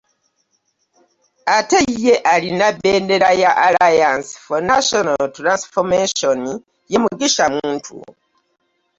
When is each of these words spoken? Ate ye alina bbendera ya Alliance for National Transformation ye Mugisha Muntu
Ate 1.57 1.79
ye 2.03 2.13
alina 2.33 2.67
bbendera 2.75 3.29
ya 3.41 3.51
Alliance 3.67 4.29
for 4.43 4.59
National 4.73 5.21
Transformation 5.37 6.39
ye 6.91 6.97
Mugisha 7.03 7.45
Muntu 7.55 7.95